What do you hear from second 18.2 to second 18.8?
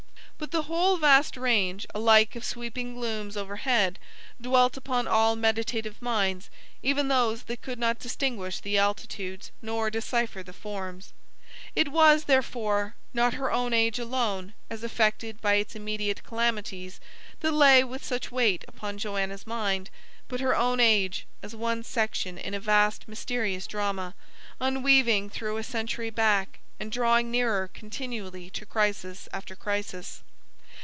weight